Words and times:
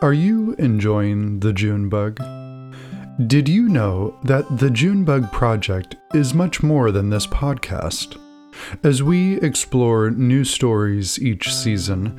Are 0.00 0.12
you 0.12 0.54
enjoying 0.60 1.40
the 1.40 1.52
Junebug? 1.52 2.18
Did 3.26 3.48
you 3.48 3.68
know 3.68 4.16
that 4.22 4.44
the 4.56 4.70
Junebug 4.70 5.32
Project 5.32 5.96
is 6.14 6.34
much 6.34 6.62
more 6.62 6.92
than 6.92 7.10
this 7.10 7.26
podcast? 7.26 8.16
As 8.84 9.02
we 9.02 9.40
explore 9.40 10.10
new 10.10 10.44
stories 10.44 11.20
each 11.20 11.52
season, 11.52 12.16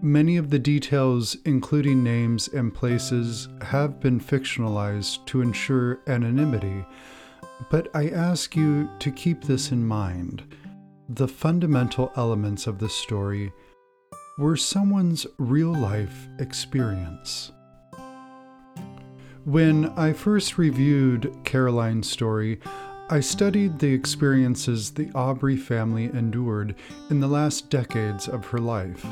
Many 0.00 0.36
of 0.36 0.50
the 0.50 0.58
details, 0.60 1.36
including 1.44 2.04
names 2.04 2.46
and 2.48 2.72
places, 2.72 3.48
have 3.62 3.98
been 3.98 4.20
fictionalized 4.20 5.24
to 5.26 5.40
ensure 5.40 6.00
anonymity 6.06 6.84
but 7.70 7.88
I 7.94 8.08
ask 8.08 8.56
you 8.56 8.88
to 8.98 9.10
keep 9.10 9.44
this 9.44 9.72
in 9.72 9.86
mind. 9.86 10.42
The 11.08 11.28
fundamental 11.28 12.12
elements 12.16 12.66
of 12.66 12.78
the 12.78 12.88
story 12.88 13.52
were 14.38 14.56
someone's 14.56 15.26
real 15.38 15.72
life 15.72 16.28
experience. 16.38 17.52
When 19.44 19.90
I 19.90 20.12
first 20.12 20.56
reviewed 20.56 21.36
Caroline's 21.44 22.10
story, 22.10 22.60
I 23.10 23.20
studied 23.20 23.78
the 23.78 23.92
experiences 23.92 24.90
the 24.90 25.10
Aubrey 25.14 25.56
family 25.56 26.04
endured 26.06 26.74
in 27.10 27.20
the 27.20 27.28
last 27.28 27.68
decades 27.68 28.26
of 28.26 28.46
her 28.46 28.58
life. 28.58 29.04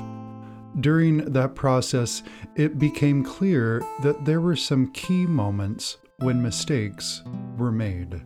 During 0.81 1.19
that 1.33 1.55
process, 1.55 2.23
it 2.57 2.79
became 2.79 3.23
clear 3.23 3.83
that 4.03 4.25
there 4.25 4.41
were 4.41 4.57
some 4.57 4.91
key 4.93 5.27
moments 5.27 5.99
when 6.23 6.41
mistakes 6.41 7.23
were 7.59 7.73
made. 7.73 8.23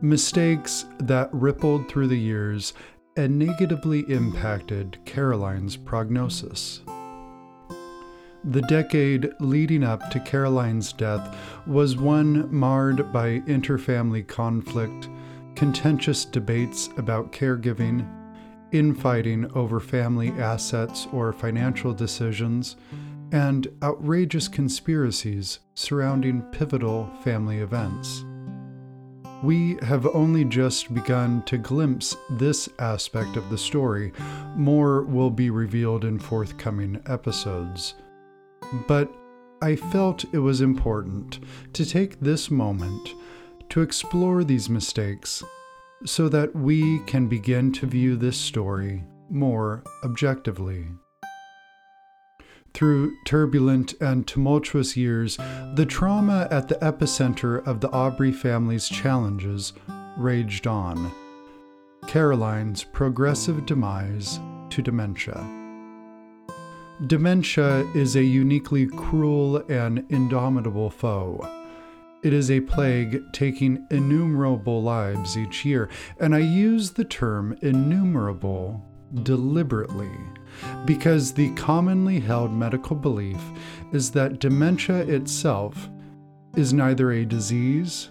Mistakes 0.00 0.86
that 0.98 1.28
rippled 1.32 1.88
through 1.88 2.08
the 2.08 2.18
years 2.18 2.72
and 3.16 3.38
negatively 3.38 4.00
impacted 4.08 4.98
Caroline's 5.04 5.76
prognosis. 5.76 6.80
The 8.44 8.62
decade 8.62 9.30
leading 9.38 9.84
up 9.84 10.10
to 10.10 10.18
Caroline's 10.18 10.92
death 10.92 11.36
was 11.66 11.96
one 11.96 12.52
marred 12.52 13.12
by 13.12 13.40
interfamily 13.40 14.26
conflict, 14.26 15.08
contentious 15.54 16.24
debates 16.24 16.88
about 16.96 17.30
caregiving, 17.30 18.04
infighting 18.72 19.48
over 19.54 19.78
family 19.78 20.30
assets 20.30 21.06
or 21.12 21.32
financial 21.32 21.92
decisions, 21.92 22.76
and 23.32 23.66
outrageous 23.82 24.46
conspiracies 24.46 25.60
surrounding 25.74 26.42
pivotal 26.52 27.10
family 27.24 27.58
events. 27.58 28.24
We 29.42 29.76
have 29.82 30.06
only 30.06 30.44
just 30.44 30.94
begun 30.94 31.42
to 31.46 31.58
glimpse 31.58 32.16
this 32.30 32.68
aspect 32.78 33.36
of 33.36 33.50
the 33.50 33.58
story. 33.58 34.12
More 34.54 35.02
will 35.02 35.30
be 35.30 35.50
revealed 35.50 36.04
in 36.04 36.20
forthcoming 36.20 37.02
episodes. 37.06 37.94
But 38.86 39.10
I 39.60 39.74
felt 39.74 40.24
it 40.32 40.38
was 40.38 40.60
important 40.60 41.40
to 41.72 41.84
take 41.84 42.20
this 42.20 42.50
moment 42.50 43.14
to 43.70 43.80
explore 43.80 44.44
these 44.44 44.68
mistakes 44.68 45.42
so 46.04 46.28
that 46.28 46.54
we 46.54 47.00
can 47.00 47.26
begin 47.26 47.72
to 47.72 47.86
view 47.86 48.16
this 48.16 48.36
story 48.36 49.02
more 49.30 49.82
objectively. 50.04 50.86
Through 52.74 53.16
turbulent 53.24 53.94
and 54.00 54.26
tumultuous 54.26 54.96
years, 54.96 55.36
the 55.74 55.86
trauma 55.86 56.48
at 56.50 56.68
the 56.68 56.76
epicenter 56.76 57.64
of 57.66 57.80
the 57.80 57.90
Aubrey 57.90 58.32
family's 58.32 58.88
challenges 58.88 59.74
raged 60.16 60.66
on. 60.66 61.12
Caroline's 62.06 62.82
progressive 62.82 63.66
demise 63.66 64.40
to 64.70 64.80
dementia. 64.80 65.46
Dementia 67.06 67.86
is 67.94 68.16
a 68.16 68.22
uniquely 68.22 68.86
cruel 68.86 69.58
and 69.68 70.04
indomitable 70.08 70.88
foe. 70.88 71.40
It 72.22 72.32
is 72.32 72.50
a 72.50 72.60
plague 72.60 73.20
taking 73.32 73.86
innumerable 73.90 74.82
lives 74.82 75.36
each 75.36 75.64
year, 75.64 75.90
and 76.18 76.34
I 76.34 76.38
use 76.38 76.92
the 76.92 77.04
term 77.04 77.56
innumerable 77.60 78.82
deliberately 79.24 80.10
because 80.84 81.32
the 81.32 81.52
commonly 81.54 82.20
held 82.20 82.52
medical 82.52 82.96
belief 82.96 83.40
is 83.92 84.10
that 84.12 84.38
dementia 84.38 84.98
itself 84.98 85.88
is 86.56 86.72
neither 86.72 87.12
a 87.12 87.24
disease 87.24 88.10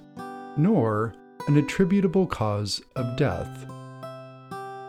nor 0.57 1.13
an 1.47 1.57
attributable 1.57 2.27
cause 2.27 2.81
of 2.95 3.15
death. 3.15 3.65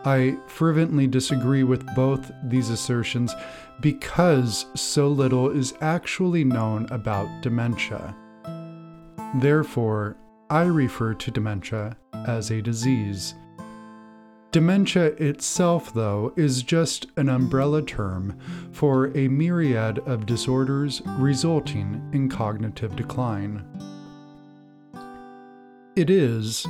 I 0.05 0.37
fervently 0.47 1.07
disagree 1.07 1.63
with 1.63 1.85
both 1.95 2.31
these 2.43 2.69
assertions 2.69 3.33
because 3.79 4.65
so 4.75 5.07
little 5.07 5.49
is 5.49 5.73
actually 5.81 6.43
known 6.43 6.87
about 6.91 7.41
dementia. 7.41 8.15
Therefore, 9.35 10.17
I 10.49 10.63
refer 10.63 11.13
to 11.13 11.31
dementia 11.31 11.97
as 12.27 12.51
a 12.51 12.61
disease 12.61 13.33
Dementia 14.53 15.05
itself, 15.17 15.91
though, 15.95 16.31
is 16.35 16.61
just 16.61 17.07
an 17.17 17.27
umbrella 17.27 17.81
term 17.81 18.37
for 18.71 19.07
a 19.17 19.27
myriad 19.27 19.97
of 20.05 20.27
disorders 20.27 21.01
resulting 21.17 22.07
in 22.13 22.29
cognitive 22.29 22.95
decline. 22.95 23.65
It 25.95 26.11
is 26.11 26.67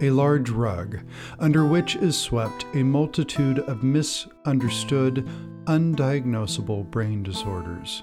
a 0.00 0.08
large 0.08 0.48
rug 0.48 1.00
under 1.38 1.66
which 1.66 1.96
is 1.96 2.16
swept 2.18 2.64
a 2.72 2.82
multitude 2.82 3.58
of 3.58 3.82
misunderstood, 3.82 5.28
undiagnosable 5.66 6.90
brain 6.90 7.22
disorders. 7.22 8.02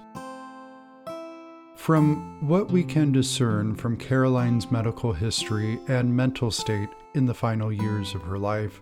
From 1.75 2.47
what 2.47 2.69
we 2.69 2.83
can 2.83 3.11
discern 3.11 3.73
from 3.73 3.97
Caroline's 3.97 4.69
medical 4.69 5.11
history 5.11 5.79
and 5.87 6.15
mental 6.15 6.51
state 6.51 6.89
in 7.15 7.25
the 7.25 7.33
final 7.33 7.73
years 7.73 8.13
of 8.13 8.21
her 8.21 8.37
life, 8.37 8.79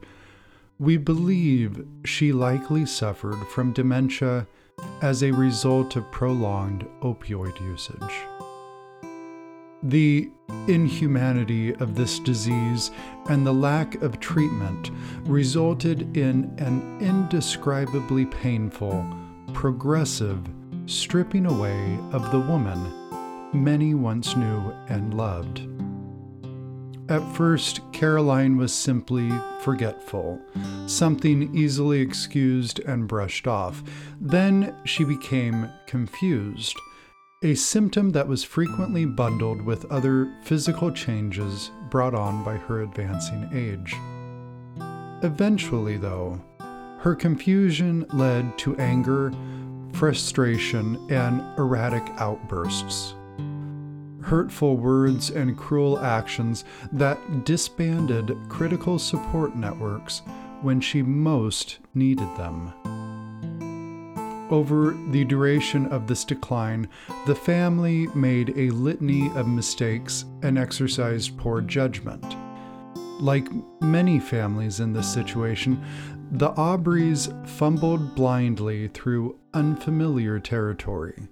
we 0.81 0.97
believe 0.97 1.85
she 2.05 2.33
likely 2.33 2.87
suffered 2.87 3.37
from 3.49 3.71
dementia 3.71 4.47
as 5.03 5.21
a 5.21 5.29
result 5.31 5.95
of 5.95 6.11
prolonged 6.11 6.87
opioid 7.03 7.61
usage. 7.61 8.15
The 9.83 10.31
inhumanity 10.67 11.75
of 11.75 11.93
this 11.93 12.17
disease 12.17 12.89
and 13.29 13.45
the 13.45 13.53
lack 13.53 14.01
of 14.01 14.19
treatment 14.19 14.89
resulted 15.25 16.17
in 16.17 16.51
an 16.57 16.97
indescribably 16.99 18.25
painful, 18.25 19.05
progressive 19.53 20.41
stripping 20.87 21.45
away 21.45 21.99
of 22.11 22.31
the 22.31 22.39
woman 22.39 22.91
many 23.53 23.93
once 23.93 24.35
knew 24.35 24.73
and 24.89 25.13
loved. 25.13 25.61
At 27.11 27.35
first, 27.35 27.81
Caroline 27.91 28.55
was 28.55 28.73
simply 28.73 29.29
forgetful, 29.59 30.39
something 30.87 31.53
easily 31.53 31.99
excused 31.99 32.79
and 32.79 33.05
brushed 33.05 33.47
off. 33.47 33.83
Then 34.21 34.73
she 34.85 35.03
became 35.03 35.69
confused, 35.87 36.79
a 37.43 37.53
symptom 37.55 38.11
that 38.11 38.29
was 38.29 38.45
frequently 38.45 39.03
bundled 39.03 39.61
with 39.61 39.91
other 39.91 40.33
physical 40.43 40.89
changes 40.89 41.71
brought 41.89 42.15
on 42.15 42.45
by 42.45 42.55
her 42.55 42.81
advancing 42.81 43.49
age. 43.51 43.93
Eventually, 45.21 45.97
though, 45.97 46.41
her 46.99 47.13
confusion 47.13 48.05
led 48.13 48.57
to 48.59 48.77
anger, 48.77 49.33
frustration, 49.91 50.95
and 51.09 51.41
erratic 51.59 52.07
outbursts 52.21 53.15
hurtful 54.23 54.77
words 54.77 55.29
and 55.29 55.57
cruel 55.57 55.99
actions 55.99 56.63
that 56.91 57.45
disbanded 57.45 58.37
critical 58.49 58.99
support 58.99 59.55
networks 59.55 60.21
when 60.61 60.79
she 60.79 61.01
most 61.01 61.79
needed 61.93 62.27
them. 62.37 62.73
Over 64.51 64.97
the 65.11 65.23
duration 65.23 65.85
of 65.87 66.07
this 66.07 66.25
decline, 66.25 66.89
the 67.25 67.35
family 67.35 68.07
made 68.07 68.53
a 68.57 68.69
litany 68.71 69.31
of 69.35 69.47
mistakes 69.47 70.25
and 70.43 70.57
exercised 70.57 71.37
poor 71.37 71.61
judgment. 71.61 72.35
Like 73.21 73.47
many 73.81 74.19
families 74.19 74.81
in 74.81 74.91
this 74.91 75.11
situation, 75.11 75.81
the 76.31 76.51
Aubreys 76.51 77.29
fumbled 77.47 78.13
blindly 78.13 78.89
through 78.89 79.39
unfamiliar 79.53 80.39
territory 80.39 81.27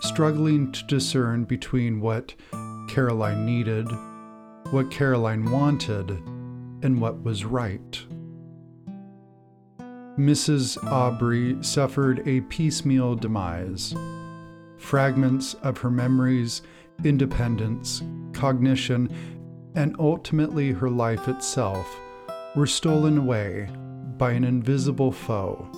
struggling 0.00 0.72
to 0.72 0.84
discern 0.84 1.44
between 1.44 2.00
what 2.00 2.34
Caroline 2.88 3.44
needed, 3.44 3.86
what 4.70 4.90
Caroline 4.90 5.50
wanted, 5.50 6.10
and 6.82 7.00
what 7.00 7.22
was 7.22 7.44
right. 7.44 8.02
Mrs. 10.18 10.82
Aubrey 10.90 11.56
suffered 11.62 12.26
a 12.26 12.40
piecemeal 12.42 13.14
demise. 13.14 13.94
Fragments 14.76 15.54
of 15.62 15.78
her 15.78 15.90
memories, 15.90 16.62
independence, 17.04 18.02
cognition, 18.32 19.08
and 19.74 19.94
ultimately 19.98 20.72
her 20.72 20.90
life 20.90 21.28
itself 21.28 22.00
were 22.56 22.66
stolen 22.66 23.18
away 23.18 23.68
by 24.16 24.32
an 24.32 24.42
invisible 24.42 25.12
foe. 25.12 25.70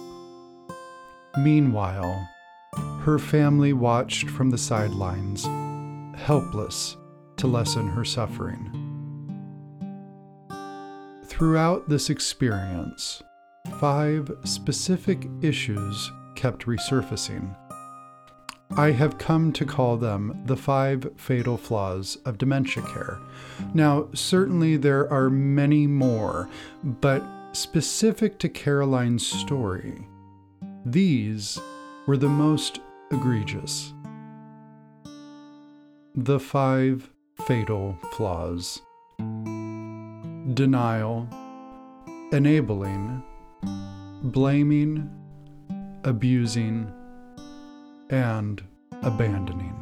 Meanwhile, 1.39 2.27
her 3.01 3.19
family 3.19 3.73
watched 3.73 4.29
from 4.29 4.51
the 4.51 4.59
sidelines, 4.59 5.49
helpless 6.19 6.97
to 7.37 7.47
lessen 7.47 7.89
her 7.89 8.05
suffering. 8.05 8.77
Throughout 11.25 11.89
this 11.89 12.11
experience, 12.11 13.23
five 13.79 14.31
specific 14.45 15.27
issues 15.41 16.13
kept 16.35 16.67
resurfacing. 16.67 17.57
I 18.77 18.91
have 18.91 19.17
come 19.17 19.51
to 19.55 19.65
call 19.65 19.97
them 19.97 20.43
the 20.45 20.57
five 20.57 21.11
fatal 21.17 21.57
flaws 21.57 22.19
of 22.27 22.37
dementia 22.37 22.83
care. 22.83 23.19
Now, 23.73 24.09
certainly 24.13 24.77
there 24.77 25.11
are 25.11 25.31
many 25.31 25.87
more, 25.87 26.51
but 26.85 27.25
specific 27.53 28.39
to 28.41 28.49
Caroline's 28.51 29.27
story, 29.27 30.07
these 30.85 31.59
were 32.07 32.17
the 32.17 32.29
most 32.29 32.81
egregious. 33.11 33.93
The 36.15 36.39
five 36.39 37.11
fatal 37.47 37.99
flaws 38.13 38.81
denial, 40.55 41.29
enabling, 42.33 43.23
blaming, 44.23 45.11
abusing, 46.05 46.93
and 48.11 48.63
abandoning. 49.03 49.77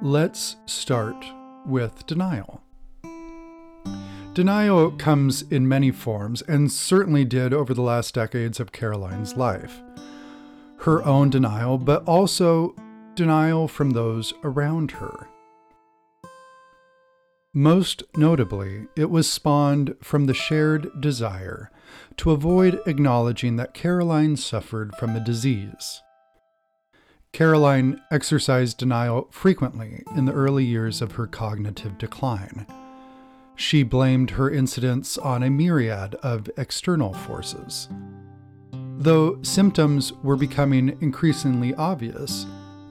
Let's 0.00 0.56
start 0.66 1.26
with 1.66 2.06
denial. 2.06 2.62
Denial 4.34 4.92
comes 4.92 5.42
in 5.42 5.66
many 5.66 5.90
forms, 5.90 6.42
and 6.42 6.70
certainly 6.70 7.24
did 7.24 7.52
over 7.52 7.74
the 7.74 7.82
last 7.82 8.14
decades 8.14 8.60
of 8.60 8.70
Caroline's 8.70 9.36
life 9.36 9.82
her 10.80 11.04
own 11.04 11.30
denial, 11.30 11.78
but 11.78 12.04
also 12.04 12.74
denial 13.14 13.66
from 13.68 13.90
those 13.90 14.32
around 14.44 14.92
her. 14.92 15.28
Most 17.54 18.04
notably, 18.16 18.86
it 18.94 19.10
was 19.10 19.28
spawned 19.28 19.96
from 20.00 20.26
the 20.26 20.34
shared 20.34 21.00
desire 21.00 21.70
to 22.18 22.30
avoid 22.30 22.80
acknowledging 22.86 23.56
that 23.56 23.74
Caroline 23.74 24.36
suffered 24.36 24.94
from 24.96 25.16
a 25.16 25.24
disease. 25.24 26.02
Caroline 27.32 28.00
exercised 28.10 28.78
denial 28.78 29.28
frequently 29.30 30.02
in 30.14 30.24
the 30.24 30.32
early 30.32 30.64
years 30.64 31.02
of 31.02 31.12
her 31.12 31.26
cognitive 31.26 31.98
decline. 31.98 32.66
She 33.56 33.82
blamed 33.82 34.30
her 34.30 34.50
incidents 34.50 35.18
on 35.18 35.42
a 35.42 35.50
myriad 35.50 36.14
of 36.16 36.48
external 36.56 37.12
forces 37.12 37.88
Though 39.00 39.40
symptoms 39.42 40.12
were 40.24 40.34
becoming 40.34 40.98
increasingly 41.00 41.72
obvious, 41.74 42.46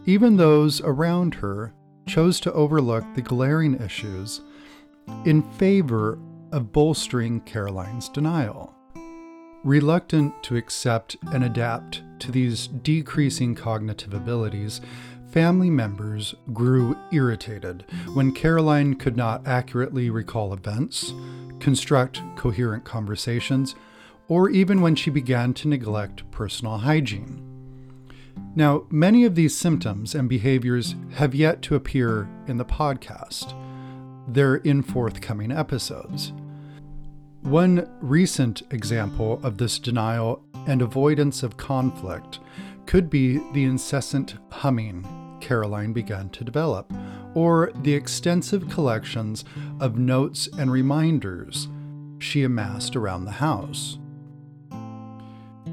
even 0.05 0.37
those 0.37 0.79
around 0.79 1.35
her 1.35 1.73
chose 2.07 2.39
to 2.39 2.53
overlook 2.53 3.03
the 3.13 3.21
glaring 3.21 3.73
issues 3.81 4.39
in 5.25 5.41
favor 5.41 6.17
of 6.53 6.71
bolstering 6.71 7.41
Caroline's 7.41 8.07
denial. 8.07 8.73
Reluctant 9.65 10.41
to 10.43 10.55
accept 10.55 11.17
and 11.33 11.43
adapt 11.43 12.03
to 12.19 12.31
these 12.31 12.67
decreasing 12.67 13.53
cognitive 13.53 14.13
abilities, 14.13 14.79
family 15.29 15.69
members 15.69 16.33
grew 16.53 16.95
irritated 17.11 17.83
when 18.13 18.31
Caroline 18.31 18.95
could 18.95 19.17
not 19.17 19.45
accurately 19.45 20.09
recall 20.09 20.53
events, 20.53 21.13
construct 21.59 22.21
coherent 22.37 22.85
conversations, 22.85 23.75
or 24.27 24.49
even 24.49 24.81
when 24.81 24.95
she 24.95 25.09
began 25.09 25.53
to 25.53 25.67
neglect 25.67 26.29
personal 26.31 26.79
hygiene. 26.79 27.43
Now, 28.55 28.85
many 28.89 29.23
of 29.23 29.35
these 29.35 29.55
symptoms 29.55 30.15
and 30.15 30.27
behaviors 30.27 30.95
have 31.13 31.35
yet 31.35 31.61
to 31.63 31.75
appear 31.75 32.27
in 32.47 32.57
the 32.57 32.65
podcast. 32.65 33.53
They're 34.27 34.55
in 34.55 34.81
forthcoming 34.81 35.51
episodes. 35.51 36.33
One 37.41 37.87
recent 38.01 38.63
example 38.71 39.39
of 39.43 39.57
this 39.57 39.79
denial 39.79 40.43
and 40.65 40.81
avoidance 40.81 41.43
of 41.43 41.57
conflict 41.57 42.39
could 42.85 43.09
be 43.09 43.37
the 43.53 43.63
incessant 43.63 44.35
humming 44.49 45.05
Caroline 45.39 45.93
began 45.93 46.29
to 46.29 46.43
develop, 46.43 46.91
or 47.33 47.71
the 47.83 47.93
extensive 47.93 48.69
collections 48.69 49.45
of 49.79 49.97
notes 49.97 50.49
and 50.57 50.71
reminders 50.71 51.67
she 52.19 52.43
amassed 52.43 52.95
around 52.95 53.25
the 53.25 53.31
house. 53.31 53.99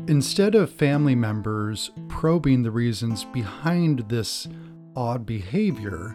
Instead 0.06 0.54
of 0.54 0.70
family 0.70 1.14
members 1.14 1.90
probing 2.08 2.62
the 2.62 2.70
reasons 2.70 3.24
behind 3.24 4.00
this 4.10 4.46
odd 4.94 5.24
behavior, 5.24 6.14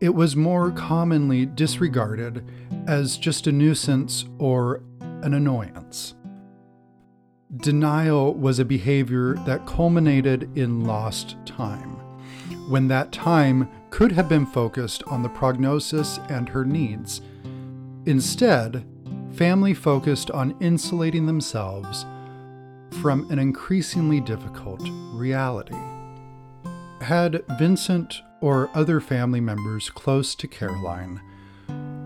it 0.00 0.14
was 0.14 0.36
more 0.36 0.70
commonly 0.70 1.46
disregarded 1.46 2.44
as 2.86 3.16
just 3.16 3.46
a 3.46 3.52
nuisance 3.52 4.26
or 4.38 4.82
an 5.22 5.32
annoyance. 5.32 6.14
Denial 7.56 8.34
was 8.34 8.58
a 8.58 8.66
behavior 8.66 9.34
that 9.46 9.66
culminated 9.66 10.50
in 10.56 10.84
lost 10.84 11.36
time, 11.46 11.96
when 12.68 12.86
that 12.88 13.12
time 13.12 13.66
could 13.88 14.12
have 14.12 14.28
been 14.28 14.44
focused 14.44 15.02
on 15.04 15.22
the 15.22 15.28
prognosis 15.30 16.20
and 16.28 16.50
her 16.50 16.66
needs. 16.66 17.22
Instead, 18.04 18.84
family 19.32 19.72
focused 19.72 20.30
on 20.32 20.54
insulating 20.60 21.24
themselves 21.24 22.04
from 22.94 23.30
an 23.30 23.38
increasingly 23.38 24.20
difficult 24.20 24.82
reality. 25.12 25.76
Had 27.00 27.42
Vincent 27.58 28.20
or 28.40 28.70
other 28.74 29.00
family 29.00 29.40
members 29.40 29.90
close 29.90 30.34
to 30.34 30.48
Caroline 30.48 31.20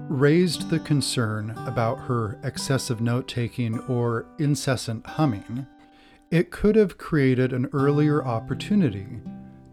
raised 0.08 0.68
the 0.68 0.78
concern 0.78 1.50
about 1.66 1.98
her 1.98 2.38
excessive 2.44 3.00
note 3.00 3.26
taking 3.26 3.78
or 3.80 4.26
incessant 4.38 5.06
humming, 5.06 5.66
it 6.30 6.50
could 6.50 6.76
have 6.76 6.98
created 6.98 7.52
an 7.52 7.68
earlier 7.72 8.24
opportunity 8.24 9.06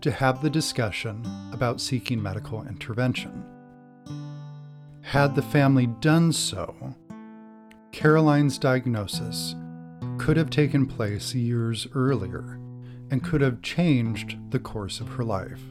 to 0.02 0.12
have 0.12 0.42
the 0.42 0.50
discussion 0.50 1.24
about 1.52 1.82
seeking 1.82 2.22
medical 2.22 2.66
intervention. 2.68 3.46
Had 5.02 5.36
the 5.36 5.42
family 5.42 5.88
done 5.88 6.32
so, 6.32 6.96
Caroline's 7.92 8.58
diagnosis 8.58 9.56
could 10.22 10.38
have 10.38 10.52
taken 10.52 10.86
place 10.86 11.34
years 11.34 11.88
earlier 11.96 12.60
and 13.10 13.24
could 13.24 13.42
have 13.42 13.64
changed 13.64 14.38
the 14.52 14.60
course 14.60 15.00
of 15.00 15.10
her 15.10 15.24
life. 15.24 15.64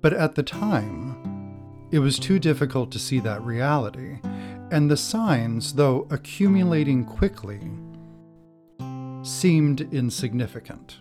But 0.00 0.12
at 0.12 0.36
the 0.36 0.44
time, 0.44 1.58
it 1.90 1.98
was 1.98 2.20
too 2.20 2.38
difficult 2.38 2.92
to 2.92 3.00
see 3.00 3.18
that 3.18 3.42
reality, 3.42 4.20
and 4.70 4.88
the 4.88 4.96
signs, 4.96 5.74
though 5.74 6.06
accumulating 6.08 7.04
quickly, 7.04 7.60
seemed 9.24 9.80
insignificant. 9.92 10.98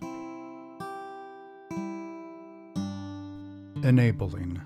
Enabling. 3.83 4.59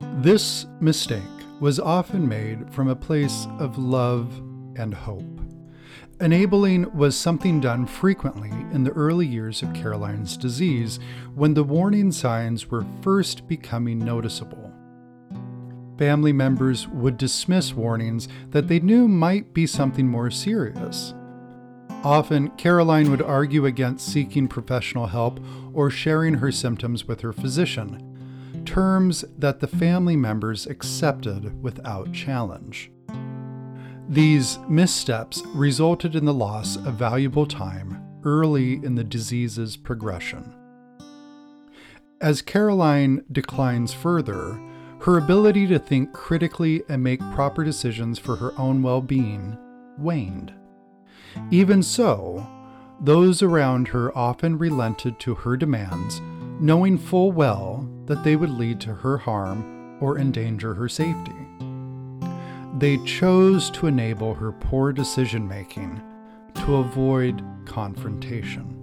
This 0.00 0.64
mistake 0.80 1.20
was 1.60 1.78
often 1.78 2.26
made 2.26 2.72
from 2.72 2.88
a 2.88 2.96
place 2.96 3.46
of 3.58 3.76
love 3.76 4.34
and 4.76 4.94
hope. 4.94 5.37
Enabling 6.20 6.92
was 6.96 7.16
something 7.16 7.60
done 7.60 7.86
frequently 7.86 8.50
in 8.72 8.82
the 8.82 8.90
early 8.90 9.24
years 9.24 9.62
of 9.62 9.72
Caroline's 9.72 10.36
disease 10.36 10.98
when 11.36 11.54
the 11.54 11.62
warning 11.62 12.10
signs 12.10 12.68
were 12.68 12.84
first 13.02 13.46
becoming 13.46 14.00
noticeable. 14.00 14.72
Family 15.96 16.32
members 16.32 16.88
would 16.88 17.18
dismiss 17.18 17.72
warnings 17.72 18.26
that 18.50 18.66
they 18.66 18.80
knew 18.80 19.06
might 19.06 19.54
be 19.54 19.64
something 19.64 20.08
more 20.08 20.28
serious. 20.28 21.14
Often, 22.02 22.50
Caroline 22.56 23.12
would 23.12 23.22
argue 23.22 23.66
against 23.66 24.12
seeking 24.12 24.48
professional 24.48 25.06
help 25.06 25.38
or 25.72 25.88
sharing 25.88 26.34
her 26.34 26.50
symptoms 26.50 27.06
with 27.06 27.20
her 27.20 27.32
physician, 27.32 28.62
terms 28.64 29.24
that 29.36 29.60
the 29.60 29.68
family 29.68 30.16
members 30.16 30.66
accepted 30.66 31.62
without 31.62 32.12
challenge. 32.12 32.90
These 34.08 34.58
missteps 34.70 35.42
resulted 35.48 36.16
in 36.16 36.24
the 36.24 36.32
loss 36.32 36.76
of 36.76 36.94
valuable 36.94 37.44
time 37.44 38.02
early 38.24 38.74
in 38.84 38.94
the 38.94 39.04
disease's 39.04 39.76
progression. 39.76 40.54
As 42.20 42.40
Caroline 42.40 43.22
declines 43.30 43.92
further, 43.92 44.58
her 45.00 45.18
ability 45.18 45.66
to 45.66 45.78
think 45.78 46.12
critically 46.14 46.82
and 46.88 47.02
make 47.02 47.20
proper 47.32 47.62
decisions 47.62 48.18
for 48.18 48.34
her 48.36 48.52
own 48.58 48.82
well 48.82 49.02
being 49.02 49.58
waned. 49.98 50.54
Even 51.50 51.82
so, 51.82 52.46
those 53.00 53.42
around 53.42 53.88
her 53.88 54.16
often 54.16 54.56
relented 54.56 55.20
to 55.20 55.34
her 55.34 55.56
demands, 55.56 56.22
knowing 56.60 56.96
full 56.96 57.30
well 57.30 57.88
that 58.06 58.24
they 58.24 58.36
would 58.36 58.50
lead 58.50 58.80
to 58.80 58.94
her 58.94 59.18
harm 59.18 59.98
or 60.00 60.18
endanger 60.18 60.74
her 60.74 60.88
safety. 60.88 61.47
They 62.76 62.98
chose 62.98 63.70
to 63.70 63.86
enable 63.86 64.34
her 64.34 64.52
poor 64.52 64.92
decision 64.92 65.48
making 65.48 66.02
to 66.54 66.76
avoid 66.76 67.42
confrontation. 67.64 68.74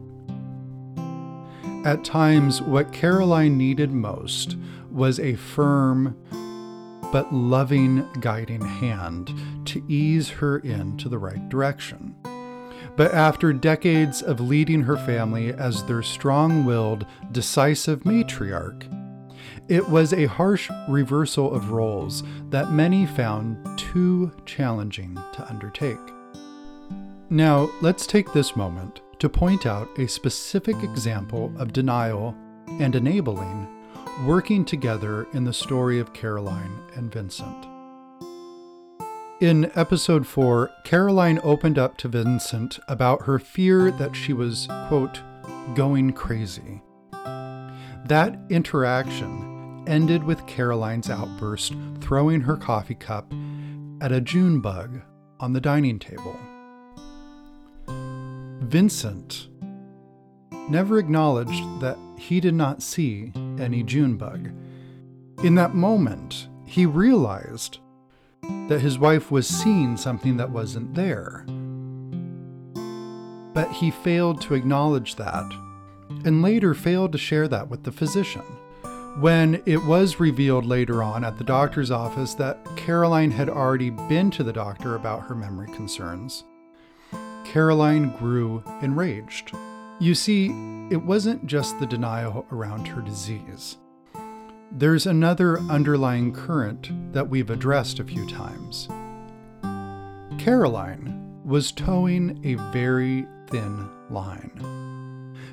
At 1.85 2.03
times, 2.03 2.61
what 2.61 2.91
Caroline 2.91 3.57
needed 3.57 3.91
most 3.91 4.57
was 4.89 5.19
a 5.19 5.35
firm 5.35 6.17
but 7.11 7.31
loving 7.33 8.05
guiding 8.19 8.61
hand 8.61 9.31
to 9.65 9.83
ease 9.87 10.29
her 10.29 10.57
into 10.59 11.07
the 11.07 11.19
right 11.19 11.47
direction. 11.47 12.15
But 12.95 13.13
after 13.13 13.53
decades 13.53 14.21
of 14.21 14.39
leading 14.39 14.81
her 14.81 14.97
family 14.97 15.53
as 15.53 15.83
their 15.83 16.01
strong 16.01 16.65
willed, 16.65 17.05
decisive 17.31 18.03
matriarch, 18.03 18.87
it 19.67 19.87
was 19.87 20.13
a 20.13 20.25
harsh 20.25 20.69
reversal 20.87 21.53
of 21.53 21.71
roles 21.71 22.23
that 22.49 22.71
many 22.71 23.05
found 23.05 23.57
too 23.77 24.31
challenging 24.45 25.15
to 25.33 25.47
undertake. 25.49 25.97
Now, 27.29 27.69
let's 27.81 28.05
take 28.05 28.31
this 28.33 28.55
moment 28.55 29.01
to 29.19 29.29
point 29.29 29.65
out 29.65 29.89
a 29.97 30.07
specific 30.07 30.75
example 30.83 31.51
of 31.57 31.73
denial 31.73 32.35
and 32.79 32.95
enabling 32.95 33.67
working 34.25 34.63
together 34.63 35.27
in 35.33 35.43
the 35.43 35.53
story 35.53 35.99
of 35.99 36.13
Caroline 36.13 36.79
and 36.95 37.11
Vincent. 37.11 37.67
In 39.41 39.69
episode 39.75 40.25
4, 40.25 40.71
Caroline 40.85 41.41
opened 41.43 41.77
up 41.77 41.97
to 41.97 42.07
Vincent 42.07 42.79
about 42.87 43.23
her 43.23 43.37
fear 43.37 43.91
that 43.91 44.15
she 44.15 44.31
was, 44.31 44.67
quote, 44.87 45.19
going 45.75 46.13
crazy. 46.13 46.81
That 48.05 48.37
interaction 48.51 49.83
ended 49.87 50.23
with 50.23 50.45
Caroline's 50.45 51.09
outburst 51.09 51.73
throwing 52.01 52.41
her 52.41 52.55
coffee 52.55 52.93
cup 52.93 53.33
at 53.99 54.11
a 54.11 54.21
June 54.21 54.61
bug 54.61 55.01
on 55.39 55.53
the 55.53 55.59
dining 55.59 55.97
table. 55.97 56.37
Vincent 58.67 59.47
never 60.69 60.99
acknowledged 60.99 61.63
that 61.79 61.97
he 62.15 62.39
did 62.39 62.53
not 62.53 62.83
see 62.83 63.31
any 63.59 63.81
June 63.81 64.17
bug. 64.17 64.51
In 65.43 65.55
that 65.55 65.73
moment, 65.73 66.47
he 66.63 66.85
realized 66.85 67.79
that 68.67 68.81
his 68.81 68.99
wife 68.99 69.31
was 69.31 69.47
seeing 69.47 69.97
something 69.97 70.37
that 70.37 70.51
wasn't 70.51 70.93
there. 70.93 71.43
But 73.55 73.71
he 73.71 73.89
failed 73.89 74.41
to 74.41 74.53
acknowledge 74.53 75.15
that, 75.15 75.51
and 76.25 76.41
later 76.41 76.73
failed 76.73 77.13
to 77.13 77.17
share 77.17 77.47
that 77.47 77.69
with 77.69 77.83
the 77.83 77.91
physician. 77.91 78.43
When 79.19 79.61
it 79.65 79.81
was 79.85 80.19
revealed 80.19 80.65
later 80.65 81.01
on 81.01 81.23
at 81.23 81.37
the 81.37 81.45
doctor's 81.45 81.91
office 81.91 82.33
that 82.33 82.57
Caroline 82.75 83.31
had 83.31 83.47
already 83.47 83.89
been 83.89 84.29
to 84.31 84.43
the 84.43 84.51
doctor 84.51 84.95
about 84.95 85.27
her 85.27 85.35
memory 85.35 85.71
concerns, 85.73 86.43
Caroline 87.45 88.09
grew 88.17 88.61
enraged. 88.81 89.53
You 90.01 90.15
see, 90.15 90.47
it 90.91 91.01
wasn't 91.01 91.47
just 91.47 91.79
the 91.79 91.85
denial 91.85 92.45
around 92.51 92.87
her 92.89 93.01
disease. 93.01 93.77
There's 94.71 95.05
another 95.05 95.59
underlying 95.59 96.33
current 96.33 97.13
that 97.13 97.29
we've 97.29 97.49
addressed 97.49 97.99
a 97.99 98.03
few 98.03 98.27
times. 98.27 98.89
Caroline 100.37 101.39
was 101.45 101.71
toeing 101.71 102.41
a 102.43 102.55
very 102.73 103.25
thin 103.47 103.89
line. 104.09 104.94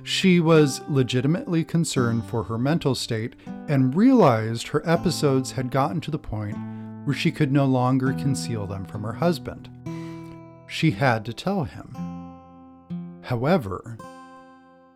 She 0.04 0.40
was 0.40 0.80
legitimately 0.88 1.64
concerned 1.64 2.24
for 2.24 2.44
her 2.44 2.58
mental 2.58 2.94
state 2.94 3.36
and 3.68 3.94
realized 3.94 4.68
her 4.68 4.82
episodes 4.88 5.52
had 5.52 5.70
gotten 5.70 6.00
to 6.00 6.10
the 6.10 6.18
point 6.18 6.56
where 7.04 7.14
she 7.14 7.30
could 7.30 7.52
no 7.52 7.66
longer 7.66 8.12
conceal 8.12 8.66
them 8.66 8.84
from 8.84 9.02
her 9.02 9.12
husband. 9.12 9.68
She 10.66 10.90
had 10.90 11.24
to 11.26 11.32
tell 11.32 11.64
him. 11.64 11.94
However, 13.22 13.96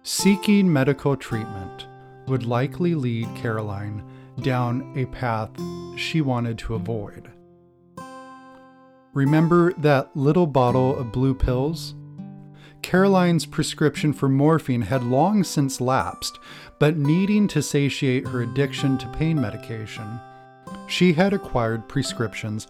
seeking 0.02 0.72
medical 0.72 1.16
treatment 1.16 1.86
would 2.26 2.44
likely 2.44 2.94
lead 2.94 3.28
Caroline 3.36 4.02
down 4.40 4.92
a 4.96 5.06
path 5.06 5.50
she 5.96 6.20
wanted 6.20 6.58
to 6.58 6.74
avoid. 6.74 7.30
Remember 9.12 9.72
that 9.74 10.14
little 10.16 10.46
bottle 10.46 10.96
of 10.98 11.12
blue 11.12 11.34
pills 11.34 11.94
Caroline's 12.86 13.46
prescription 13.46 14.12
for 14.12 14.28
morphine 14.28 14.82
had 14.82 15.02
long 15.02 15.42
since 15.42 15.80
lapsed, 15.80 16.38
but 16.78 16.96
needing 16.96 17.48
to 17.48 17.60
satiate 17.60 18.28
her 18.28 18.42
addiction 18.42 18.96
to 18.96 19.08
pain 19.08 19.40
medication, 19.40 20.20
she 20.86 21.12
had 21.12 21.32
acquired 21.32 21.88
prescriptions 21.88 22.68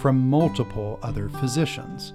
from 0.00 0.30
multiple 0.30 0.98
other 1.02 1.28
physicians. 1.28 2.14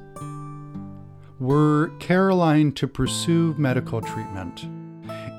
Were 1.40 1.92
Caroline 2.00 2.72
to 2.72 2.88
pursue 2.88 3.54
medical 3.56 4.02
treatment, 4.02 4.68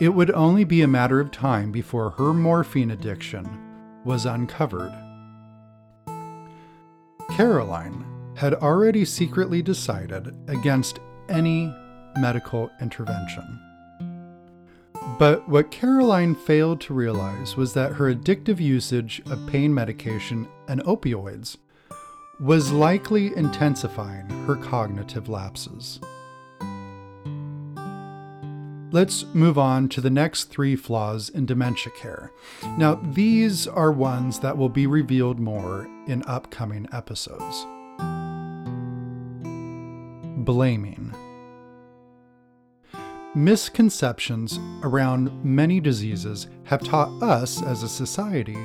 it 0.01 0.11
would 0.11 0.31
only 0.31 0.63
be 0.63 0.83
a 0.83 0.87
matter 0.87 1.19
of 1.19 1.33
time 1.33 1.73
before 1.73 2.11
her 2.11 2.33
morphine 2.33 2.93
addiction 2.93 3.45
was 4.05 4.25
uncovered. 4.25 4.95
Caroline 7.33 8.07
had 8.37 8.55
already 8.55 9.05
secretly 9.05 9.63
decided 9.63 10.33
against 10.47 11.01
any 11.29 11.75
medical 12.17 12.71
intervention. 12.81 13.61
But 15.19 15.49
what 15.49 15.71
Caroline 15.71 16.35
failed 16.35 16.81
to 16.83 16.95
realize 16.95 17.57
was 17.57 17.75
that 17.75 17.93
her 17.93 18.13
addictive 18.13 18.59
usage 18.59 19.23
of 19.27 19.47
pain 19.47 19.73
medication 19.73 20.49
and 20.67 20.83
opioids 20.85 21.57
was 22.41 22.73
likely 22.73 23.37
intensifying 23.37 24.29
her 24.47 24.57
cognitive 24.57 25.29
lapses. 25.29 26.01
Let's 28.91 29.25
move 29.35 29.59
on 29.59 29.89
to 29.91 30.01
the 30.01 30.11
next 30.11 30.45
three 30.45 30.77
flaws 30.77 31.29
in 31.29 31.47
dementia 31.47 31.93
care. 31.97 32.31
Now, 32.79 32.95
these 32.95 33.67
are 33.67 33.91
ones 33.91 34.39
that 34.39 34.57
will 34.57 34.69
be 34.69 34.87
revealed 34.87 35.41
more 35.41 35.89
in 36.07 36.23
upcoming 36.27 36.89
episodes. 36.93 37.67
Blaming. 40.45 41.13
Misconceptions 43.37 44.61
around 44.85 45.45
many 45.45 45.81
diseases 45.81 46.47
have 46.67 46.85
taught 46.85 47.21
us 47.21 47.61
as 47.65 47.83
a 47.83 47.89
society 47.89 48.57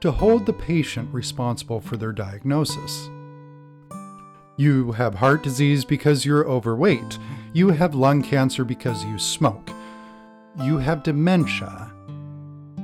to 0.00 0.10
hold 0.10 0.46
the 0.46 0.54
patient 0.54 1.12
responsible 1.12 1.82
for 1.82 1.98
their 1.98 2.12
diagnosis. 2.12 3.10
You 4.56 4.92
have 4.92 5.16
heart 5.16 5.42
disease 5.42 5.84
because 5.84 6.24
you're 6.24 6.48
overweight. 6.48 7.18
You 7.52 7.68
have 7.70 7.94
lung 7.94 8.22
cancer 8.22 8.64
because 8.64 9.04
you 9.04 9.18
smoke. 9.18 9.70
You 10.62 10.78
have 10.78 11.02
dementia 11.02 11.92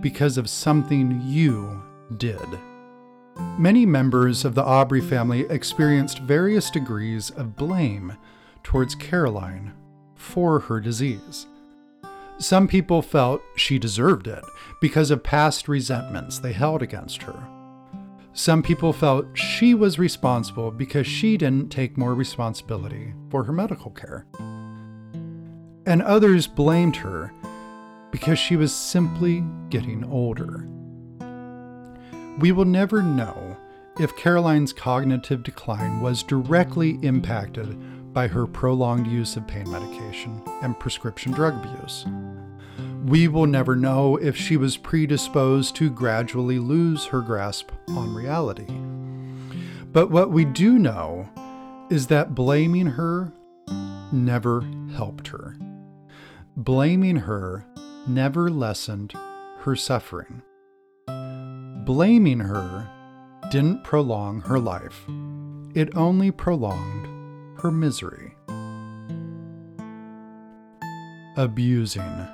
because 0.02 0.36
of 0.36 0.50
something 0.50 1.22
you 1.24 1.82
did. 2.18 2.46
Many 3.58 3.86
members 3.86 4.44
of 4.44 4.54
the 4.54 4.64
Aubrey 4.64 5.00
family 5.00 5.46
experienced 5.48 6.18
various 6.18 6.70
degrees 6.70 7.30
of 7.30 7.56
blame 7.56 8.18
towards 8.62 8.94
Caroline 8.94 9.72
for 10.26 10.58
her 10.60 10.80
disease. 10.80 11.46
Some 12.38 12.68
people 12.68 13.00
felt 13.00 13.40
she 13.54 13.78
deserved 13.78 14.26
it 14.26 14.44
because 14.80 15.10
of 15.10 15.22
past 15.22 15.68
resentments 15.68 16.38
they 16.38 16.52
held 16.52 16.82
against 16.82 17.22
her. 17.22 17.48
Some 18.34 18.62
people 18.62 18.92
felt 18.92 19.26
she 19.32 19.72
was 19.72 19.98
responsible 19.98 20.70
because 20.70 21.06
she 21.06 21.38
didn't 21.38 21.70
take 21.70 21.96
more 21.96 22.14
responsibility 22.14 23.14
for 23.30 23.44
her 23.44 23.52
medical 23.52 23.90
care. 23.90 24.26
And 25.86 26.02
others 26.02 26.46
blamed 26.46 26.96
her 26.96 27.32
because 28.10 28.38
she 28.38 28.56
was 28.56 28.74
simply 28.74 29.42
getting 29.70 30.04
older. 30.04 30.68
We 32.38 32.52
will 32.52 32.66
never 32.66 33.02
know 33.02 33.56
if 33.98 34.14
Caroline's 34.16 34.74
cognitive 34.74 35.42
decline 35.42 36.02
was 36.02 36.22
directly 36.22 36.98
impacted 37.00 37.78
by 38.16 38.26
her 38.26 38.46
prolonged 38.46 39.06
use 39.06 39.36
of 39.36 39.46
pain 39.46 39.70
medication 39.70 40.42
and 40.62 40.80
prescription 40.80 41.32
drug 41.32 41.54
abuse. 41.62 42.06
We 43.04 43.28
will 43.28 43.44
never 43.44 43.76
know 43.76 44.16
if 44.16 44.34
she 44.34 44.56
was 44.56 44.78
predisposed 44.78 45.76
to 45.76 45.90
gradually 45.90 46.58
lose 46.58 47.04
her 47.04 47.20
grasp 47.20 47.72
on 47.90 48.14
reality. 48.14 48.72
But 49.92 50.10
what 50.10 50.30
we 50.30 50.46
do 50.46 50.78
know 50.78 51.28
is 51.90 52.06
that 52.06 52.34
blaming 52.34 52.86
her 52.86 53.34
never 54.10 54.64
helped 54.94 55.28
her. 55.28 55.58
Blaming 56.56 57.16
her 57.16 57.66
never 58.06 58.48
lessened 58.48 59.12
her 59.58 59.76
suffering. 59.76 60.40
Blaming 61.84 62.40
her 62.40 62.88
didn't 63.50 63.84
prolong 63.84 64.40
her 64.40 64.58
life, 64.58 65.04
it 65.74 65.94
only 65.94 66.30
prolonged 66.30 67.15
her 67.58 67.70
misery. 67.70 68.34
Abusing. 71.36 72.28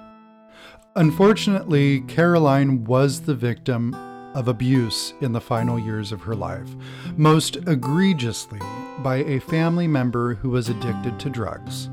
Unfortunately, 0.94 2.00
Caroline 2.02 2.84
was 2.84 3.22
the 3.22 3.34
victim 3.34 3.94
of 4.34 4.48
abuse 4.48 5.14
in 5.20 5.32
the 5.32 5.40
final 5.40 5.78
years 5.78 6.12
of 6.12 6.22
her 6.22 6.34
life, 6.34 6.74
most 7.16 7.56
egregiously 7.66 8.60
by 8.98 9.16
a 9.16 9.40
family 9.40 9.86
member 9.86 10.34
who 10.34 10.50
was 10.50 10.68
addicted 10.68 11.18
to 11.18 11.30
drugs. 11.30 11.88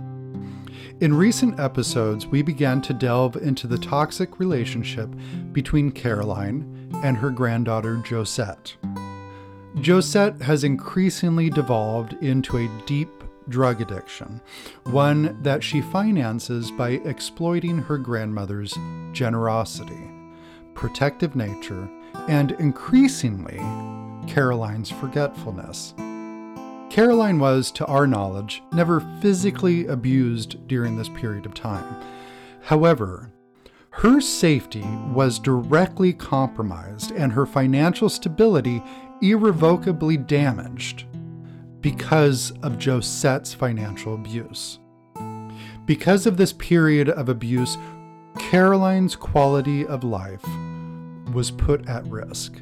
In 1.02 1.14
recent 1.14 1.60
episodes, 1.60 2.28
we 2.28 2.42
began 2.42 2.82
to 2.82 2.94
delve 2.94 3.38
into 3.38 3.68
the 3.68 3.78
toxic 3.78 4.38
relationship 4.38 5.10
between 5.54 5.92
Caroline 5.92 6.92
and 7.04 7.16
her 7.18 7.30
granddaughter 7.30 8.02
Josette. 8.06 8.76
Josette 9.82 10.42
has 10.42 10.66
increasingly 10.66 11.50
devolved 11.50 12.14
into 12.22 12.58
a 12.58 12.84
deep 12.86 13.19
drug 13.50 13.82
addiction, 13.82 14.42
one 14.86 15.42
that 15.42 15.64
she 15.64 15.82
finances 15.82 16.72
by 16.72 16.92
exploiting 17.06 17.78
her 17.78 17.98
grandmother's 17.98 18.78
generosity, 19.12 20.10
protective 20.74 21.36
nature, 21.36 21.90
and 22.28 22.52
increasingly, 22.54 23.58
Caroline's 24.28 24.92
forgetfulness. 24.92 25.94
Caroline 26.90 27.40
was, 27.40 27.72
to 27.72 27.86
our 27.86 28.08
knowledge, 28.08 28.64
never 28.72 29.00
physically 29.22 29.88
abused 29.88 30.68
during 30.68 30.98
this 30.98 31.10
period 31.10 31.46
of 31.46 31.54
time. 31.54 32.02
However, 32.62 33.32
her 33.92 34.22
safety 34.22 34.86
was 35.14 35.40
directly 35.40 36.14
compromised 36.14 37.12
and 37.12 37.32
her 37.34 37.46
financial 37.46 38.10
stability 38.10 38.84
irrevocably 39.22 40.18
damaged 40.18 41.06
because 41.82 42.52
of 42.64 42.78
Josette's 42.84 43.54
financial 43.54 44.14
abuse. 44.14 44.80
Because 45.86 46.26
of 46.26 46.38
this 46.38 46.54
period 46.54 47.10
of 47.10 47.30
abuse, 47.30 47.78
Caroline's 48.38 49.16
quality 49.16 49.86
of 49.86 50.04
life 50.04 50.46
was 51.34 51.52
put 51.52 51.88
at 51.88 52.06
risk. 52.06 52.62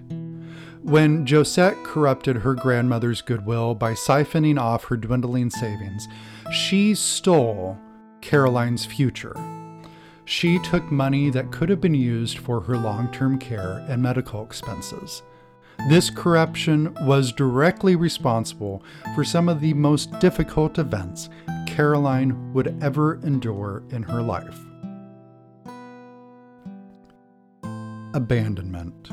When 0.82 1.26
Josette 1.26 1.84
corrupted 1.84 2.38
her 2.38 2.54
grandmother's 2.54 3.22
goodwill 3.22 3.76
by 3.76 3.94
siphoning 3.94 4.60
off 4.60 4.86
her 4.86 4.96
dwindling 4.96 5.50
savings, 5.50 6.08
she 6.52 6.96
stole 6.96 7.78
Caroline's 8.22 8.86
future. 8.86 9.36
She 10.24 10.60
took 10.60 10.90
money 10.92 11.30
that 11.30 11.52
could 11.52 11.70
have 11.70 11.82
been 11.82 11.94
used 11.94 12.38
for 12.38 12.62
her 12.62 12.78
long 12.78 13.12
term 13.12 13.38
care 13.40 13.86
and 13.90 14.02
medical 14.02 14.44
expenses. 14.44 15.24
This 15.90 16.10
corruption 16.10 16.94
was 17.02 17.32
directly 17.32 17.96
responsible 17.96 18.84
for 19.16 19.24
some 19.24 19.48
of 19.48 19.62
the 19.62 19.74
most 19.74 20.20
difficult 20.20 20.80
events 20.80 21.30
Caroline 21.66 22.52
would 22.54 22.78
ever 22.84 23.22
endure 23.24 23.84
in 23.92 24.04
her 24.04 24.22
life. 24.22 24.60
Abandonment. 28.14 29.12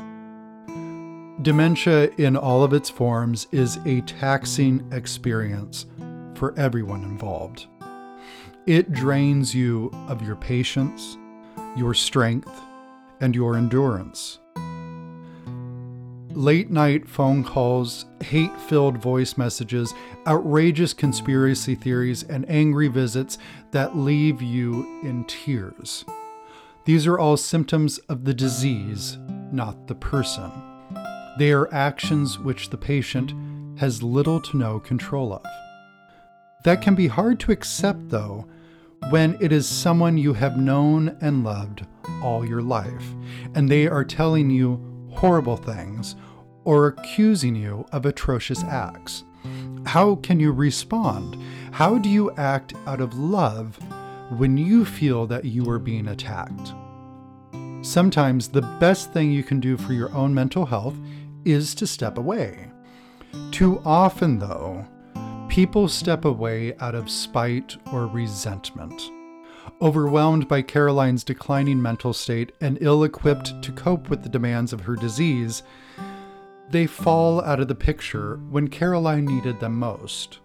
Dementia, 1.43 2.09
in 2.17 2.35
all 2.35 2.63
of 2.63 2.73
its 2.73 2.89
forms, 2.89 3.47
is 3.51 3.77
a 3.85 4.01
taxing 4.01 4.85
experience 4.91 5.85
for 6.33 6.57
everyone 6.57 7.03
involved. 7.03 7.67
It 8.65 8.91
drains 8.91 9.55
you 9.55 9.91
of 10.09 10.21
your 10.21 10.35
patience, 10.35 11.17
your 11.77 11.93
strength, 11.93 12.51
and 13.21 13.33
your 13.33 13.55
endurance 13.55 14.39
late 16.35 16.69
night 16.69 17.07
phone 17.07 17.43
calls, 17.43 18.05
hate 18.21 18.59
filled 18.61 18.97
voice 18.97 19.37
messages, 19.37 19.93
outrageous 20.27 20.93
conspiracy 20.93 21.75
theories, 21.75 22.23
and 22.23 22.49
angry 22.49 22.87
visits 22.87 23.37
that 23.71 23.97
leave 23.97 24.41
you 24.41 25.01
in 25.03 25.23
tears. 25.25 26.05
These 26.85 27.07
are 27.07 27.17
all 27.17 27.37
symptoms 27.37 27.97
of 28.09 28.25
the 28.25 28.33
disease, 28.33 29.17
not 29.51 29.87
the 29.87 29.95
person. 29.95 30.51
They 31.37 31.51
are 31.51 31.73
actions 31.73 32.39
which 32.39 32.69
the 32.69 32.77
patient 32.77 33.33
has 33.79 34.03
little 34.03 34.39
to 34.41 34.57
no 34.57 34.79
control 34.79 35.33
of. 35.33 35.45
That 36.63 36.81
can 36.81 36.95
be 36.95 37.07
hard 37.07 37.39
to 37.41 37.51
accept, 37.51 38.09
though, 38.09 38.47
when 39.09 39.37
it 39.39 39.51
is 39.51 39.67
someone 39.67 40.17
you 40.17 40.33
have 40.33 40.57
known 40.57 41.17
and 41.21 41.43
loved 41.43 41.85
all 42.23 42.45
your 42.45 42.61
life, 42.61 43.13
and 43.53 43.69
they 43.69 43.87
are 43.87 44.03
telling 44.05 44.49
you 44.49 44.94
horrible 45.15 45.57
things 45.57 46.15
or 46.63 46.87
accusing 46.87 47.55
you 47.55 47.85
of 47.91 48.05
atrocious 48.05 48.63
acts? 48.63 49.23
How 49.85 50.15
can 50.15 50.39
you 50.39 50.51
respond? 50.51 51.37
How 51.71 51.97
do 51.97 52.09
you 52.09 52.31
act 52.37 52.73
out 52.87 53.01
of 53.01 53.17
love 53.17 53.77
when 54.37 54.57
you 54.57 54.85
feel 54.85 55.27
that 55.27 55.45
you 55.45 55.69
are 55.69 55.79
being 55.79 56.07
attacked? 56.07 56.73
Sometimes 57.81 58.47
the 58.47 58.63
best 58.79 59.13
thing 59.13 59.31
you 59.31 59.43
can 59.43 59.59
do 59.59 59.77
for 59.77 59.93
your 59.93 60.11
own 60.13 60.33
mental 60.33 60.65
health 60.65 60.95
is 61.45 61.75
to 61.75 61.85
step 61.85 62.17
away. 62.17 62.71
Too 63.51 63.79
often, 63.85 64.39
though, 64.39 64.85
people 65.49 65.87
step 65.87 66.25
away 66.25 66.75
out 66.79 66.95
of 66.95 67.09
spite 67.09 67.77
or 67.93 68.07
resentment. 68.07 69.11
Overwhelmed 69.81 70.47
by 70.47 70.61
Caroline's 70.61 71.23
declining 71.23 71.81
mental 71.81 72.13
state 72.13 72.53
and 72.61 72.77
ill 72.81 73.03
equipped 73.03 73.61
to 73.61 73.71
cope 73.71 74.09
with 74.09 74.23
the 74.23 74.29
demands 74.29 74.73
of 74.73 74.81
her 74.81 74.95
disease, 74.95 75.63
they 76.69 76.87
fall 76.87 77.41
out 77.41 77.59
of 77.59 77.67
the 77.67 77.75
picture 77.75 78.37
when 78.49 78.67
Caroline 78.67 79.25
needed 79.25 79.59
them 79.59 79.77
most. 79.77 80.39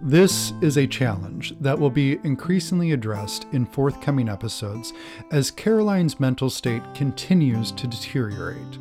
This 0.00 0.52
is 0.60 0.76
a 0.76 0.86
challenge 0.86 1.54
that 1.60 1.78
will 1.78 1.90
be 1.90 2.20
increasingly 2.22 2.92
addressed 2.92 3.46
in 3.52 3.66
forthcoming 3.66 4.28
episodes 4.28 4.92
as 5.32 5.50
Caroline's 5.50 6.20
mental 6.20 6.50
state 6.50 6.82
continues 6.94 7.72
to 7.72 7.88
deteriorate. 7.88 8.78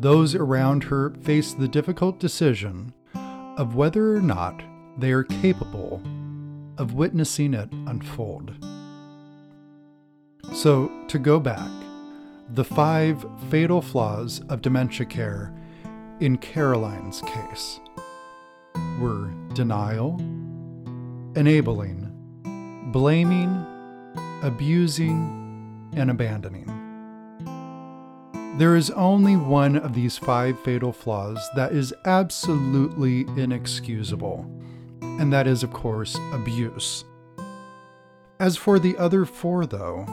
Those 0.00 0.34
around 0.34 0.82
her 0.84 1.10
face 1.22 1.52
the 1.52 1.68
difficult 1.68 2.18
decision 2.18 2.92
of 3.14 3.76
whether 3.76 4.16
or 4.16 4.20
not 4.20 4.62
they 4.98 5.12
are 5.12 5.24
capable 5.24 6.02
of 6.76 6.94
witnessing 6.94 7.54
it 7.54 7.70
unfold. 7.72 8.52
So, 10.58 10.90
to 11.06 11.20
go 11.20 11.38
back, 11.38 11.70
the 12.54 12.64
five 12.64 13.24
fatal 13.48 13.80
flaws 13.80 14.40
of 14.48 14.60
dementia 14.60 15.06
care 15.06 15.54
in 16.18 16.36
Caroline's 16.36 17.20
case 17.20 17.78
were 18.98 19.30
denial, 19.54 20.16
enabling, 21.36 22.10
blaming, 22.90 23.64
abusing, 24.42 25.92
and 25.94 26.10
abandoning. 26.10 26.66
There 28.58 28.74
is 28.74 28.90
only 28.90 29.36
one 29.36 29.76
of 29.76 29.94
these 29.94 30.18
five 30.18 30.58
fatal 30.64 30.92
flaws 30.92 31.38
that 31.54 31.70
is 31.70 31.94
absolutely 32.04 33.20
inexcusable, 33.40 34.44
and 35.02 35.32
that 35.32 35.46
is, 35.46 35.62
of 35.62 35.72
course, 35.72 36.18
abuse. 36.32 37.04
As 38.40 38.56
for 38.56 38.80
the 38.80 38.96
other 38.96 39.24
four, 39.24 39.64
though, 39.64 40.04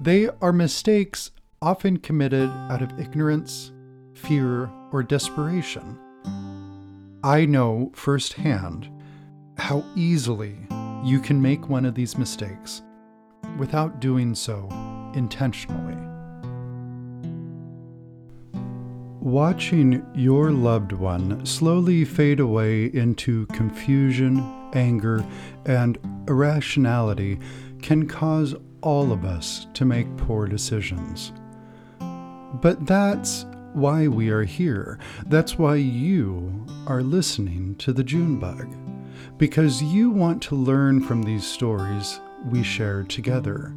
they 0.00 0.28
are 0.40 0.52
mistakes 0.52 1.30
often 1.62 1.96
committed 1.98 2.50
out 2.70 2.82
of 2.82 2.98
ignorance, 3.00 3.72
fear, 4.14 4.70
or 4.92 5.02
desperation. 5.02 5.98
I 7.24 7.46
know 7.46 7.90
firsthand 7.94 8.90
how 9.58 9.84
easily 9.96 10.56
you 11.02 11.20
can 11.20 11.40
make 11.40 11.68
one 11.68 11.84
of 11.84 11.94
these 11.94 12.18
mistakes 12.18 12.82
without 13.58 14.00
doing 14.00 14.34
so 14.34 14.68
intentionally. 15.14 15.96
Watching 19.20 20.06
your 20.14 20.52
loved 20.52 20.92
one 20.92 21.44
slowly 21.44 22.04
fade 22.04 22.38
away 22.38 22.86
into 22.86 23.46
confusion, 23.46 24.38
anger, 24.72 25.24
and 25.64 25.98
irrationality 26.28 27.40
can 27.82 28.06
cause 28.06 28.54
all 28.82 29.12
of 29.12 29.24
us 29.24 29.66
to 29.74 29.84
make 29.84 30.16
poor 30.16 30.46
decisions. 30.46 31.32
But 32.00 32.86
that's 32.86 33.44
why 33.72 34.08
we 34.08 34.30
are 34.30 34.44
here. 34.44 34.98
That's 35.26 35.58
why 35.58 35.76
you 35.76 36.66
are 36.86 37.02
listening 37.02 37.74
to 37.76 37.92
the 37.92 38.04
June 38.04 38.38
Bug. 38.38 38.74
Because 39.36 39.82
you 39.82 40.10
want 40.10 40.42
to 40.44 40.54
learn 40.56 41.02
from 41.02 41.22
these 41.22 41.46
stories 41.46 42.20
we 42.50 42.62
share 42.62 43.02
together. 43.02 43.74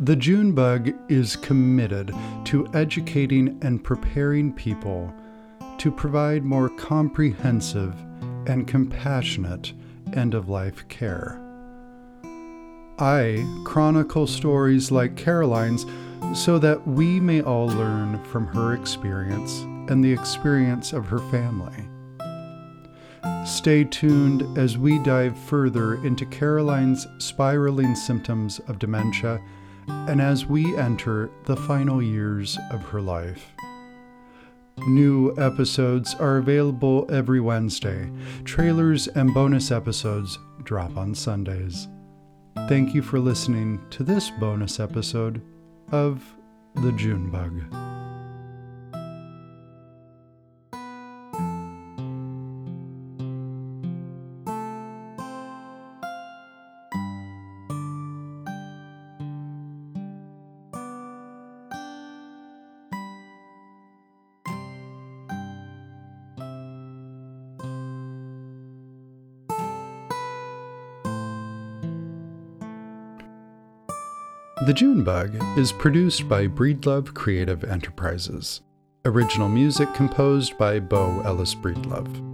The 0.00 0.14
June 0.14 0.52
Bug 0.52 0.92
is 1.08 1.34
committed 1.34 2.14
to 2.44 2.68
educating 2.72 3.58
and 3.62 3.82
preparing 3.82 4.52
people 4.52 5.12
to 5.78 5.90
provide 5.90 6.44
more 6.44 6.68
comprehensive 6.68 7.94
and 8.46 8.68
compassionate 8.68 9.72
end 10.14 10.34
of 10.34 10.48
life 10.48 10.86
care. 10.88 11.47
I 12.98 13.46
chronicle 13.64 14.26
stories 14.26 14.90
like 14.90 15.16
Caroline's 15.16 15.86
so 16.34 16.58
that 16.58 16.86
we 16.86 17.20
may 17.20 17.42
all 17.42 17.68
learn 17.68 18.22
from 18.24 18.46
her 18.48 18.74
experience 18.74 19.60
and 19.90 20.04
the 20.04 20.12
experience 20.12 20.92
of 20.92 21.06
her 21.06 21.20
family. 21.30 21.88
Stay 23.46 23.84
tuned 23.84 24.58
as 24.58 24.76
we 24.76 24.98
dive 24.98 25.38
further 25.38 26.04
into 26.04 26.26
Caroline's 26.26 27.06
spiraling 27.18 27.94
symptoms 27.94 28.58
of 28.68 28.78
dementia 28.78 29.40
and 29.86 30.20
as 30.20 30.44
we 30.44 30.76
enter 30.76 31.30
the 31.46 31.56
final 31.56 32.02
years 32.02 32.58
of 32.70 32.82
her 32.82 33.00
life. 33.00 33.52
New 34.86 35.34
episodes 35.38 36.14
are 36.16 36.36
available 36.36 37.06
every 37.10 37.40
Wednesday. 37.40 38.10
Trailers 38.44 39.08
and 39.08 39.32
bonus 39.32 39.70
episodes 39.70 40.38
drop 40.64 40.96
on 40.96 41.14
Sundays. 41.14 41.88
Thank 42.66 42.94
you 42.94 43.02
for 43.02 43.18
listening 43.18 43.80
to 43.90 44.02
this 44.02 44.30
bonus 44.30 44.80
episode 44.80 45.42
of 45.90 46.22
The 46.74 46.92
June 46.92 47.30
Bug. 47.30 47.87
The 74.68 74.74
June 74.74 75.02
Bug 75.02 75.34
is 75.56 75.72
produced 75.72 76.28
by 76.28 76.46
Breedlove 76.46 77.14
Creative 77.14 77.64
Enterprises. 77.64 78.60
Original 79.06 79.48
music 79.48 79.94
composed 79.94 80.58
by 80.58 80.78
Bo 80.78 81.22
Ellis 81.22 81.54
Breedlove. 81.54 82.27